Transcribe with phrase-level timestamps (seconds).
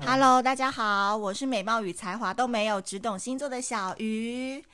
[0.00, 4.64] Hello，大家好，我是美貌与才华都没有，只懂星座的小鱼。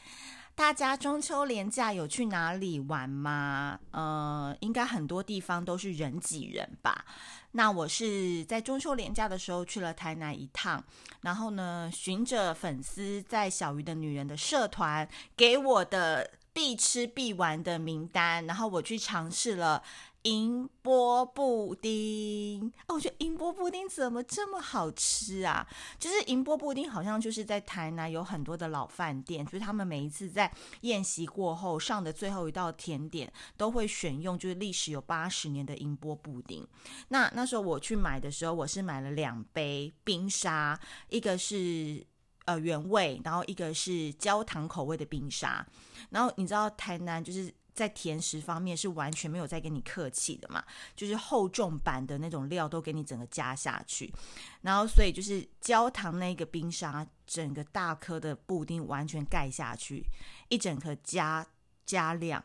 [0.55, 3.79] 大家中秋连假有去哪里玩吗？
[3.93, 7.05] 呃，应该很多地方都是人挤人吧。
[7.53, 10.83] 那我是在中秋连假的时候去了台南一趟，
[11.23, 19.83] 然后呢，循着粉丝在小鱼的女人的社团给我的必吃必玩的名单，然后我去尝试了。
[20.25, 25.67] 银波布丁哦，我觉得银波布丁怎么这么好吃啊？
[25.99, 30.53] 就是银波布丁好像就是在台南有很多的老饭店，就是他们每一次在
[30.83, 36.67] 宴席过后上的最后一道甜点都会选用，就是历史有八十年的银波布丁。
[37.09, 40.79] 那那时候我去买的时候，我是买了两杯冰沙，
[41.09, 42.07] 一个是
[42.45, 45.67] 呃原味，然后一个是焦糖口味的冰沙。
[46.11, 47.51] 然后你知道台南就是。
[47.81, 50.63] 在甜食方面是完全没有再跟你客气的嘛，
[50.95, 54.13] 就是厚重版的那种料都给你整个加下去，
[54.61, 60.05] 然后所以就是焦糖那个冰沙，整个大颗的布丁完全盖下去，
[60.51, 61.47] 一整颗加
[61.87, 62.45] 加量，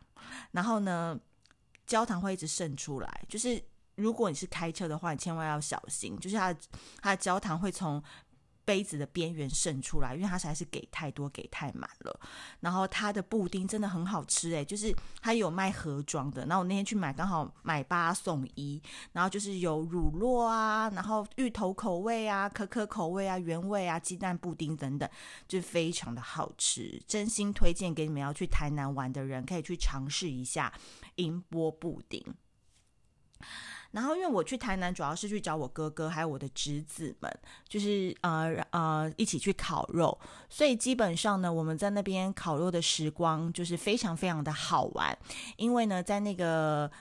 [0.51, 1.19] 然后呢，
[1.85, 3.61] 焦糖会一直渗出来，就是
[3.95, 6.59] 如果你是开车的话，你千万要小心，就是它的
[7.01, 8.01] 它的焦糖会从。
[8.65, 12.19] 杯子的边缘渗出来，因为它实在是给太多，给太满了。
[12.59, 16.45] 然后它的布丁真的很好吃诶，就是它有卖盒装的。
[16.47, 18.81] 然后我那天去买，刚好买八送一，
[19.13, 25.09] 然后就是有乳酪啊，然后芋头口味啊，可可口味啊，原味啊，鸡蛋布丁等等，
[25.47, 27.01] 就非常的好吃。
[27.07, 30.73] 真心推荐给你们要去台南玩的人，可以去尝试一下
[31.15, 32.25] 银波布丁。
[33.95, 45.17] 然后，因为我去台南主要是去找我哥哥还有我的侄子们，就是呃呃一起去烤肉，所以基本上呢，我们在那边烤肉的时光就是非常非常的好玩。
[45.55, 46.91] 因为呢，在那个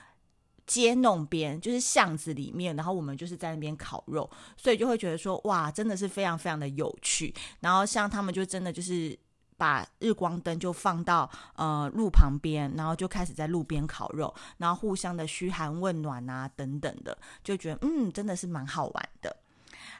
[0.65, 7.33] 街弄边，就是巷子里面，然后我们就是在那边烤肉，所以就会觉得说，哇，真的是非常非常的有趣。
[7.59, 9.19] 然后像他们就真的就是。
[9.57, 19.35] 把日光灯就放到呃路旁边，然后就开始在路边烤肉，然后互相的嘘寒问暖啊等等的，就觉得嗯真的是蛮好玩的。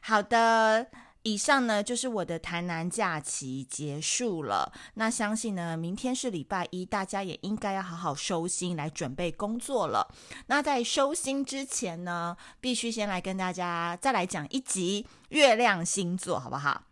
[0.01, 0.87] 好的，
[1.23, 4.71] 以上呢就是我的台南假期结束了。
[4.95, 10.13] 那相信呢明天是礼拜一，大家也应该要好好收心来准备工作了。
[10.47, 16.83] 那在收心之前呢，必须先来跟大家再来讲一集月亮星座，好不好？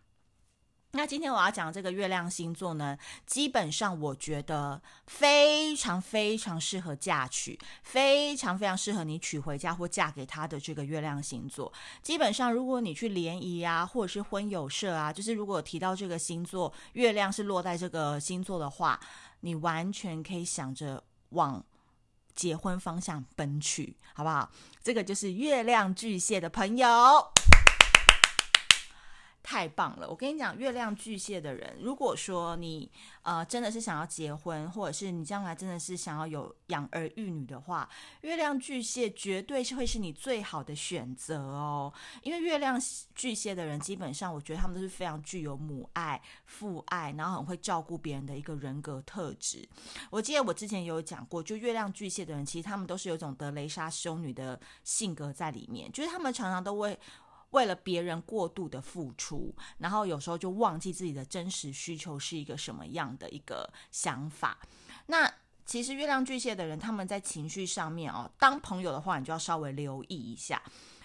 [0.96, 2.96] 那今天我要讲这个月亮星座呢，
[3.26, 11.72] 基本上我觉得非常非常适合嫁娶，非常非常适合你娶回家或嫁给他的这个月亮星座。
[12.00, 19.00] 基本上，如果你去联谊啊，或者是婚友社啊，就是如果提到这个星座，月亮是落在这个星座的话，
[19.40, 21.64] 你完全可以想着往
[22.36, 24.48] 结婚方向奔去，好不好？
[24.80, 26.86] 这个就是月亮巨蟹的朋友。
[29.44, 30.08] 太棒了！
[30.08, 32.90] 我跟你讲，月亮巨蟹的人，如果说你
[33.20, 37.86] 呃真的是想要结婚，或者是你将来真的是想要有养儿育女的话，
[38.22, 41.92] 月亮巨蟹绝对是会是你最好的选择哦。
[42.22, 42.80] 因为月亮
[43.14, 49.68] 巨蟹的人，基本上我觉得他们都是非常具有母爱、父爱，然后很会照顾别人的一个人格特质。
[50.08, 56.98] 我记得我之前有讲过，就月亮巨蟹的人，其实他们都是有种德雷莎修女的性格在里面，就是他们常常都会。
[57.54, 64.58] 为了别人过度的付出，然后有时候就忘记自己的真实需求是一个什么样的一个想法。
[65.06, 65.32] 那
[65.64, 70.60] 其实月亮巨蟹的人，他们在情绪上面哦，当朋友的话，你就要稍微留意一下。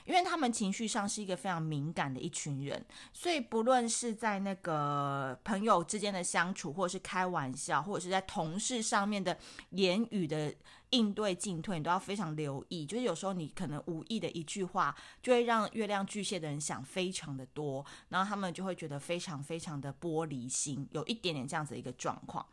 [0.05, 2.83] 因为他们情绪上是一个非常敏感的一群人，
[3.13, 9.37] 所以不论是在那个朋友之间的相处，或者是开玩笑，或者是在同事上面的
[9.69, 10.51] 言语的
[10.91, 12.85] 应对进退，你都要非常留意。
[12.85, 22.45] 就是有时候你可能无意的一句话，就会让月亮巨蟹的人想非常的多，然后他们就会觉得非常非常的玻璃心，有一点点这样子的一个状况。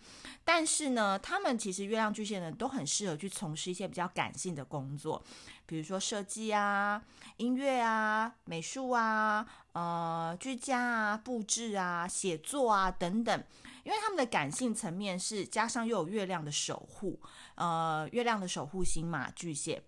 [0.44, 5.22] 但是呢，他们其实月亮巨蟹的人都很适合去从事一些比较感性的工作。
[5.64, 7.03] 比如说设计啊、
[7.38, 9.44] 音乐啊、美术啊、
[9.76, 13.45] 呃、居家啊、布置啊、写作啊等等，
[13.84, 17.21] 因为他们的感性层面是加上又有月亮的守护，
[17.56, 19.83] 呃，月亮的守护星嘛，巨蟹，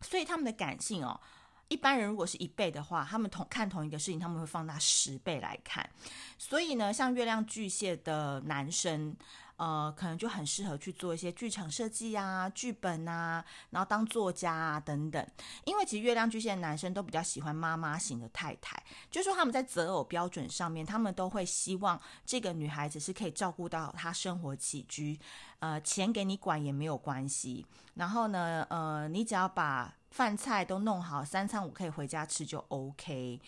[0.00, 1.20] 所以他们的感性哦，
[1.66, 5.90] 一般人如果是一倍的话，他们同看同一个事情，他们会放大十倍来看。
[6.38, 9.16] 所以呢，像月亮巨蟹的男生。
[9.56, 15.26] 呃，可能就很适合去做一些剧场设计啊、剧本啊，然后当作家啊等等。
[15.64, 25.18] 因为其实月亮巨蟹的男生都比较喜欢妈妈型的太太，就是说他们在择偶标准上面，他们都会希望这个女孩子是可以照顾到她生活起居，
[25.60, 27.64] 呃，钱给你管也没有关系。
[27.94, 33.40] 然后呢，呃，你只要把饭菜都弄好，三餐我可以回家吃就 OK。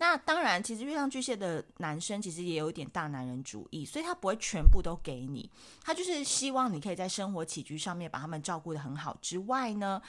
[0.00, 5.48] 那当然，其实月亮巨蟹的男生其实也有一点大男人主义，所以他不会全部都给你，
[5.84, 10.00] 他就是希望你可以在生活起居上面把他们照顾得很好之外呢。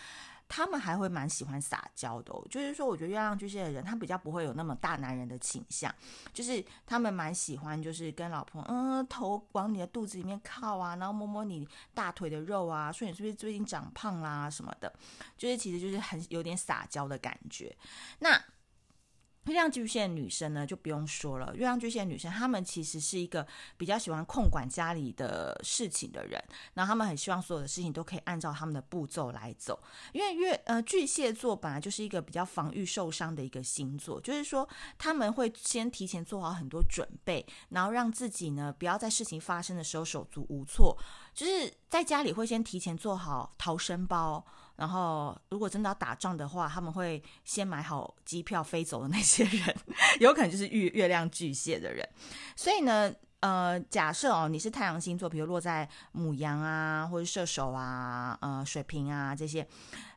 [0.53, 5.89] 他们还会蛮喜欢撒娇的，就是说，我觉得月亮巨蟹的人，他比较不会有那么大男人的倾向，
[6.33, 14.93] 就是他们蛮喜欢，就是跟老婆，嗯，头往你的肚子里面靠啊，然后摸摸你大腿的肉啊，说你是不是最近长胖啦什么的，
[15.37, 17.73] 就是其实就是很有点撒娇的感觉。
[18.19, 18.37] 那
[19.45, 21.51] 月亮巨蟹女生呢，就不用说了。
[21.55, 23.45] 月亮巨蟹女生，她们其实是一个
[23.75, 26.41] 比较喜欢控管家里的事情的人，
[26.75, 29.81] 然后她们很希望所有的事情都可以按照他们的步骤来走。
[30.13, 34.67] 因为月呃巨蟹座本来就是一个比较防御受伤的一个星座，就是说
[34.97, 40.95] 他们会先提前做好很多准备，然后让自己呢不要在事情发生的时候手足无措。
[41.33, 44.45] 就是在家里会先提前做好逃生包。
[44.77, 49.77] 然后，如果真的要打仗的话，他们会先买好机票飞走的那些人，
[50.19, 52.07] 有可能就是月月亮巨蟹的人。
[52.55, 59.67] 所以呢，呃，假设哦，你是太阳星座，比如落在母羊啊，或者射手啊，呃，水瓶啊这些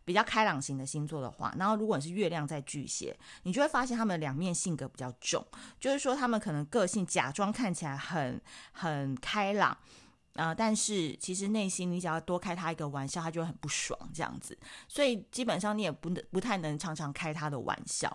[0.03, 5.45] 比较开朗型的星座的话，然后如果你是月亮在巨蟹，你就会发现他们两面性格比较重，
[5.79, 8.41] 就是说他们可能个性假装看起来很
[8.73, 9.77] 很开朗。
[10.35, 14.57] 啊、但是其实内心你只要多开他一个玩笑，他就会很不爽这样子，
[14.89, 18.15] 所以基本上你也不能不太能常常开他的玩笑。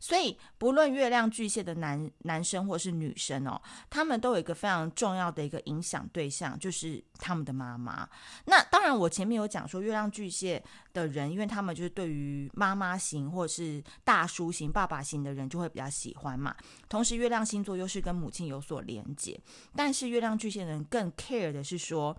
[0.00, 3.60] 所以不论月亮巨蟹的男男生或是女生哦，
[3.90, 8.08] 他们都有一个非常重要的一个影响对象，就是他们的妈妈。
[8.46, 10.62] 那当然，我前面有讲说月亮巨蟹
[10.98, 16.54] 的人，因为他们就是对于妈妈型或者是大叔型、爸爸型的人就会比较喜欢嘛。
[16.88, 19.40] 同时，月亮星座又是跟母亲有所连接，
[19.74, 22.16] 但是月亮巨蟹人更 care 的是说，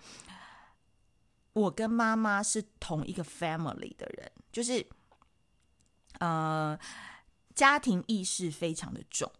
[1.53, 4.85] 我跟妈妈是同一个 family 的人，就是
[6.19, 6.77] 呃，
[7.53, 9.31] 家庭意识非常的重，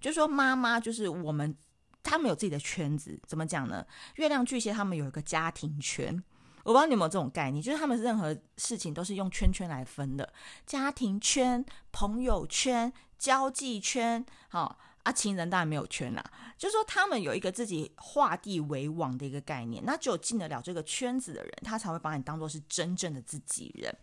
[0.00, 1.56] 就说妈妈就是我们，
[2.02, 3.86] 他们有自己的圈子，怎么讲呢？
[4.16, 6.22] 月亮巨蟹他们有一个家庭圈。
[6.64, 10.32] 我不知道你有没有这种概念，就是他们任何事情都是用圈圈来分的，
[10.66, 16.24] 家庭圈、朋友圈、交际圈，好啊，情人当然没有圈啦。
[16.58, 23.96] 就是说他们有一个自己画地为王的一个概念，那只有进得了这个圈子的人，他才会把你当做是真正的自己人。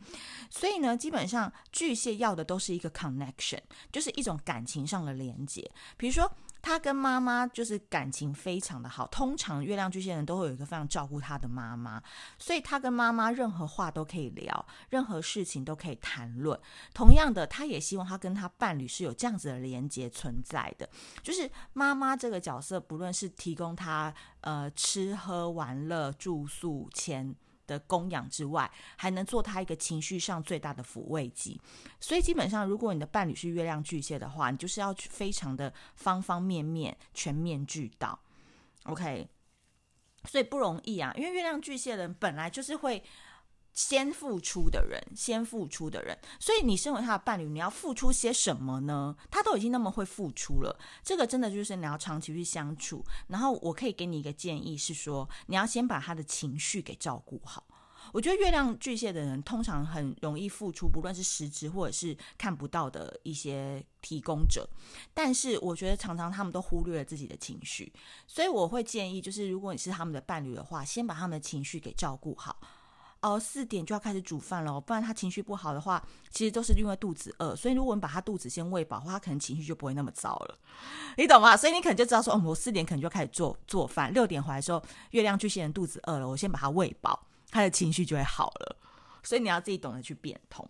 [0.50, 3.60] 所以呢，基本上巨蟹要的都是一个 connection，
[3.92, 6.32] 就是一种感情上的连接，比如说。
[6.66, 12.02] 他跟妈妈就是感情非常的好，通常月亮巨蟹人都会有一个非常照顾他的妈妈，
[12.40, 16.60] 所以他跟妈妈任何话都可以聊，任何事情都可以谈论。
[16.92, 20.90] 同样的，他也希望他跟他伴侣是有这样子的连接存在的，
[21.22, 27.36] 就是妈妈这个角色，不论是提供他呃吃喝玩乐住宿钱
[27.68, 31.60] 的供养之外，还能做他一个情绪上最大的抚慰剂。
[32.00, 38.20] 所以基本上，如果你的伴侣是月亮巨蟹的话，你就是要去非常的方方面面全面俱到。
[38.84, 39.28] OK，
[40.26, 43.04] 所以不容易啊，因为月亮巨蟹人本来就是会
[43.76, 46.18] 先付出的人，先付出的人。
[46.40, 49.16] 所以你身为他的伴侣，你要付出些什么呢？
[49.30, 53.06] 他都已经那么会付出了，这个真的就是你要长期去相处。
[53.28, 57.64] 然后我可以给你一个建议是说，你要先把他的情绪给照顾好。
[58.14, 64.66] 我觉得月亮巨蟹的人通常很容易付出，不论是实质或者是看不到的一些提供者，
[65.14, 67.92] 但是我觉得常常他们都忽略了自己的情绪，
[68.26, 72.56] 所以我会建议，就是如果你是他们的伴侣的话，先把他们的情绪给照顾好。
[73.26, 77.56] 哦，四点就要开始煮饭了，不然他情绪不好的话，其实都是因为肚子饿。
[77.56, 80.60] 所以如果你把他肚子先喂饱的话，他可能情绪就不会那么糟了，
[81.18, 81.58] 你懂吗？
[81.58, 84.80] 所以你可能就知道说，哦，我四点可能就开始做做饭，六点回来的时候，
[85.10, 87.28] 月亮巨蟹人肚子饿了，我先把他喂饱。
[87.50, 88.78] 他的情绪就会好了，
[89.24, 90.68] 所以你要自己懂得去变通。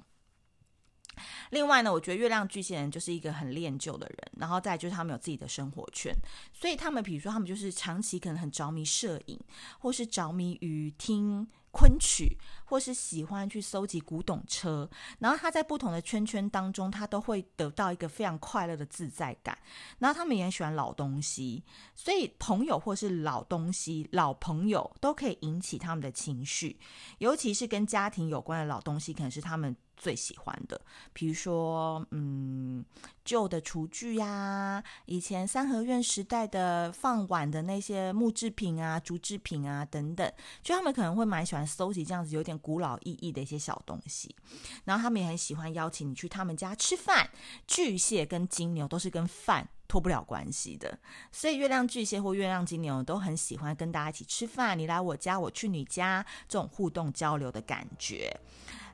[1.51, 6.13] 另外呢，我觉得月亮巨蟹人就是一个很恋旧的人，然后再就是他们有自己的生活圈，
[6.53, 9.39] 所以他们比如说他们就是长期可能很着迷摄影，
[9.79, 14.89] 或是着迷于听昆曲，或是喜欢去搜集古董车，
[15.19, 19.57] 然后他在不同的圈圈当中，他都会得到一个非常快乐的自在感。
[19.99, 21.61] 然后他们也很喜欢老东西，
[21.93, 26.79] 所以朋友或是老东西、老朋友都可以引起他们的情绪，
[27.17, 29.75] 尤其是跟家庭有关的老东西，可能是他们。
[29.97, 30.79] 最喜欢的，
[31.13, 32.83] 比如说，嗯，
[33.23, 44.35] 旧的厨具呀，以前三合院时代的放碗的那些木制品啊、竹制品啊等等，就他们可能会蛮喜欢搜集这样子有点古老意义的一些小东西。
[44.83, 47.29] 然后他们也很喜欢邀请你去他们家吃饭。
[47.67, 50.97] 巨蟹跟金牛都是跟饭脱不了关系的，
[51.31, 58.39] 所以月亮巨蟹或月亮金牛都很喜欢跟大家一起吃饭，你来我家，我去你家，这种互动交流的感觉。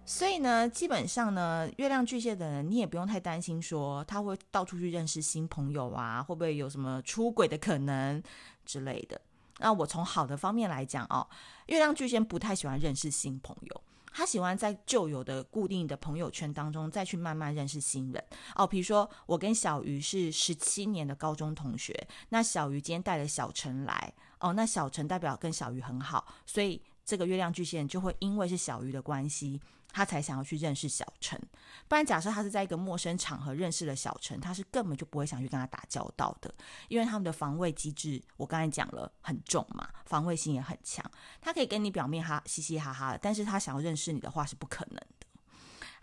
[0.04, 8.22] 所以呢，基本上呢，月亮巨蟹的人，你也不用太担心说他会到处去认识新朋友啊，会不会有什么出轨的可能
[8.66, 9.22] 之类的。
[9.60, 11.26] 那我从好的方面来讲哦，
[11.68, 13.82] 月亮巨蟹不太喜欢认识新朋友，
[14.12, 18.22] 他喜欢在旧有的固定的朋友圈当中再去慢慢认识新人
[18.56, 18.66] 哦。
[18.68, 21.96] 比如说，我跟小鱼是十七年的高中同学，
[22.30, 29.62] 那小鱼今天带了小陈来哦，那小陈代表跟小鱼很好，所以这个月亮巨蟹就会因为是小鱼的关系。
[29.94, 31.40] 他才想要去认识小陈，
[31.88, 36.54] 不然假设他是在一个陌生场合认识了小陈，他是根本就不会想去跟他打交道的，
[36.88, 41.04] 因为他们的防卫机制，我刚才讲了很重嘛，防卫心也很强。
[41.40, 45.00] 他可以跟你表面哈嘻嘻哈哈，但是他想要认识你的话是不可能。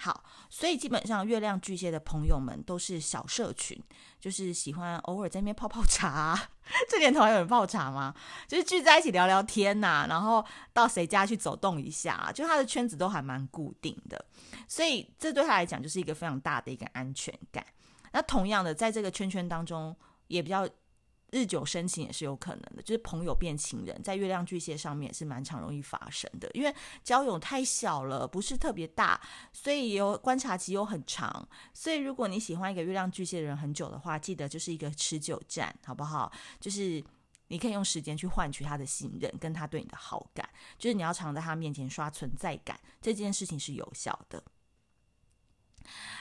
[0.00, 3.76] 好，所以基本上月亮巨蟹的朋友们都是小社群，
[4.20, 6.50] 就是喜欢偶尔在那边泡泡茶。
[6.88, 8.14] 这年头还有人泡茶吗？
[8.46, 14.24] 就是聚在一起聊聊天呐、然后到谁家去走动一下，就他的圈子都还蛮固定的，
[14.68, 17.66] 所以这对他来讲就是一个非常大的一个安全感。
[18.12, 19.96] 那同样的，在这个圈圈当中
[20.28, 20.68] 也比较。
[21.30, 26.50] 日久生情也是有可能的，就是朋友变情人，在月亮巨蟹上面是蛮常容易发生的。
[26.54, 29.20] 因为交友太小了，不是特别大，
[29.52, 31.46] 所以有观察期又很长。
[31.74, 36.32] 所以如果你喜欢一个月亮巨蟹的人很久的话，记得就是一个持久战，好不好？
[36.58, 37.04] 就是
[37.48, 40.48] 你可以用时间去换取他的信任，跟他对你的好感。
[40.78, 44.42] 就是你要常在他面前刷存在感，这件事情是有效的。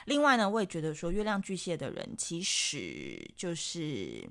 [0.05, 4.29] 另外呢，我也觉得说，月亮巨蟹的人其实就是。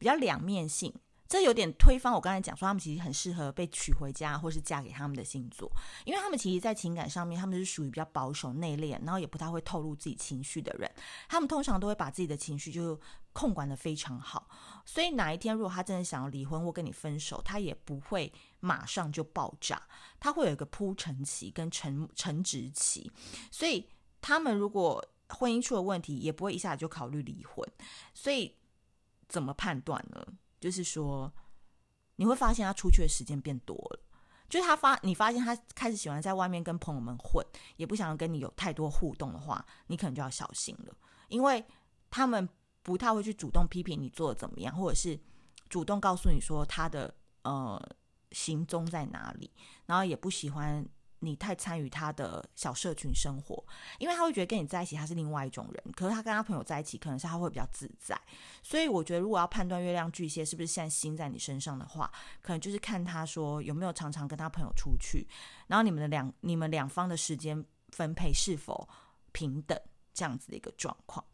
[0.00, 0.90] 比较两面性，
[1.28, 5.70] 这有点推翻我刚才讲说他们其实很适合被娶回家或是嫁给他们的星座，
[6.06, 10.90] 因为他们其实，在情感上面他们是属于比较保守内敛，然后也不太会透露自己情绪的人。
[11.28, 12.98] 他们通常都会把自己的情绪就
[13.34, 14.48] 控管得非常好，
[14.86, 19.80] 所以哪一天如果他真的想要离婚或跟你分手，他也不会马上就爆炸，
[20.18, 23.12] 他会有一个铺陈期跟沉沉寂期。
[23.50, 23.86] 所以
[24.22, 27.68] 他们如果婚姻出了问题，也不会一下子就考虑离婚。
[28.14, 28.56] 所以。
[29.30, 30.22] 怎么判断呢？
[30.60, 31.32] 就是说，
[32.16, 34.00] 你会发现他出去的时间变多了，
[34.48, 37.42] 就是他发，你发现他开始喜欢在外面跟朋友们混，
[37.76, 40.94] 也不想要跟你有太多互动的话，你可能就要小心了，
[41.28, 41.64] 因为
[42.10, 42.46] 他们
[42.82, 45.18] 不太会去主动批评你做的怎么样，或者是
[45.68, 47.80] 主动告诉你说他的呃
[48.32, 49.50] 行踪在哪里，
[49.86, 50.86] 然后也不喜欢。
[51.20, 53.64] 你太参与他的小社群生活，
[53.98, 58.20] 因为他会觉得跟你在一起他是另外一种人，可是他跟他朋友在一起，可能是他会比较自在。
[58.62, 62.10] 所以我觉得，如果要判断月亮巨蟹是不是现在心在你身上的话，
[62.42, 65.26] 可能就是看他说有没有常常跟他朋友出去，
[65.68, 68.88] 然后你们的两你们两方的时间分配是否
[69.32, 69.78] 平等，
[70.12, 71.24] 这样子的一个状况。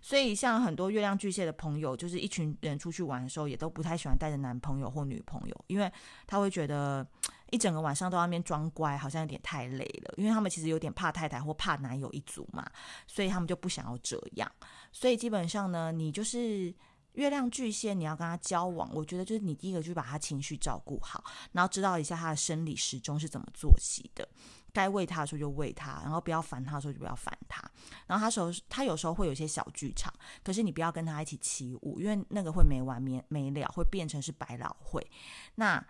[0.00, 5.90] 所以，像很多月亮巨蟹的朋友，就是一群人出去玩的时候，也都不太喜欢带着男朋友或女朋友，因为
[6.26, 7.06] 他会觉得
[7.54, 10.14] 一整个晚上都在那边装乖，好像有点太累了。
[10.16, 12.68] 因为他们其实有点怕太太或怕男友一族嘛，
[13.06, 14.50] 所以他们就不想要这样。
[14.92, 16.74] 所以基本上呢，你就是
[17.12, 24.28] 月亮巨蟹，你要跟他交往，我觉得就是你第一个就是把他情绪照顾好，然后知道一下他的生理时钟是怎么作息的。
[24.72, 27.62] 该喂他的时候就喂他，然后不要烦他的时候就不要烦他。
[28.08, 35.08] 然后他时候他有时候会有一些小剧场，可是你不要跟他一起起舞，因为那个会没完没没了，会变成是百老汇。
[35.54, 35.80] 那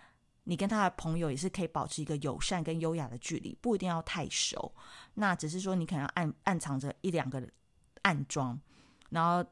[0.44, 4.74] 你跟他的朋友也是可以保持一个友善跟优雅的距离，不一定要太熟。
[5.14, 7.42] 那只是说你可能暗暗藏着一两个
[8.02, 8.60] 暗桩，
[9.10, 9.44] 然后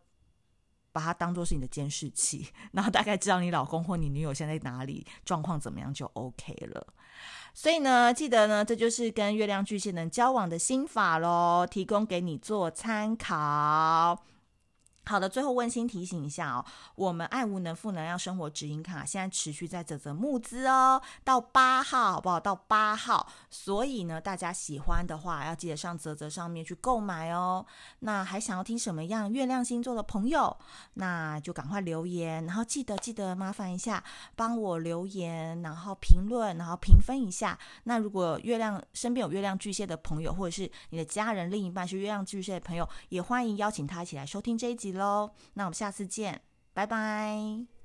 [0.92, 6.86] 把它当做是你的监视器，然后大概知道你老公或你女友现在在哪里，状况怎么样就 OK 了。
[7.54, 14.22] 所以呢，记得呢，这就是跟月亮巨蟹人交往的心法喽，提供给你做参考。
[15.04, 22.38] 好的，最后温馨提醒一下哦，我们爱无能负能量生活指引卡现在持续在泽泽募资哦，到八号好不好？
[22.38, 27.66] 到八号，所以呢，大家喜欢的话要记得上泽泽上面去购买哦。
[27.98, 30.56] 那还想要听什么样月亮星座的朋友，
[30.94, 34.02] 那就赶快留言，然后记得记得麻烦一下
[34.36, 37.58] 帮我留言，然后评论，然后评分一下。
[37.84, 44.91] 那如果月亮身边有月亮巨蟹的朋友，或者是你的家人、另一半是月亮巨蟹的朋友，也欢迎邀请他一起来收听这一集。
[44.92, 46.40] 喽，那我们下次见，
[46.72, 47.81] 拜拜。